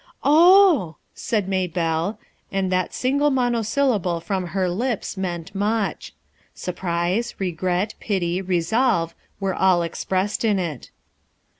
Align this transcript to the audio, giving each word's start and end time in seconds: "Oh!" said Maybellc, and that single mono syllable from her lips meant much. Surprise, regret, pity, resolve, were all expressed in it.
"Oh!" 0.23 0.95
said 1.13 1.47
Maybellc, 1.47 2.17
and 2.51 2.71
that 2.71 2.91
single 2.91 3.29
mono 3.29 3.61
syllable 3.61 4.19
from 4.19 4.47
her 4.47 4.67
lips 4.67 5.15
meant 5.15 5.53
much. 5.53 6.15
Surprise, 6.55 7.35
regret, 7.37 7.93
pity, 7.99 8.41
resolve, 8.41 9.13
were 9.39 9.53
all 9.53 9.83
expressed 9.83 10.43
in 10.43 10.57
it. 10.57 10.89